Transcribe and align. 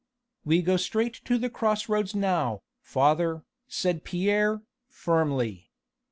"We 0.43 0.63
go 0.63 0.77
straight 0.77 1.13
to 1.25 1.37
the 1.37 1.51
cross 1.51 1.87
roads 1.87 2.15
now, 2.15 2.63
father," 2.81 3.43
said 3.67 4.03
Pierre, 4.03 4.63
firmly. 4.87 5.69